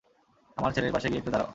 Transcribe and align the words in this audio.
আমার 0.57 0.71
ছেলের 0.71 0.93
পাশে 0.93 1.07
গিয়ে 1.07 1.19
একটু 1.19 1.31
দাঁড়াও। 1.31 1.49